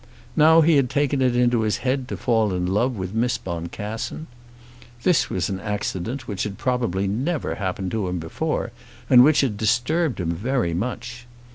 Now 0.35 0.61
he 0.61 0.77
had 0.77 0.89
taken 0.89 1.21
it 1.21 1.35
into 1.35 1.61
his 1.61 1.77
head 1.85 2.07
to 2.07 2.17
fall 2.17 2.55
in 2.55 2.65
love 2.65 2.95
with 2.95 3.13
Miss 3.13 3.37
Boncassen. 3.37 4.25
This 5.03 5.29
was 5.29 5.47
an 5.47 5.59
accident 5.59 6.27
which 6.27 6.41
had 6.41 6.57
probably 6.57 7.07
never 7.07 7.53
happened 7.53 7.91
to 7.91 8.07
him 8.07 8.17
before, 8.17 8.71
and 9.11 9.23
which 9.23 9.41
had 9.41 9.57
disturbed 9.57 10.19
him 10.19 10.33
much. 10.79 11.27